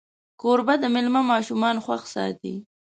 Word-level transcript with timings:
کوربه 0.41 0.75
د 0.79 0.85
میلمه 0.93 1.21
ماشومان 1.31 1.75
خوښ 1.85 2.01
ساتي. 2.15 2.55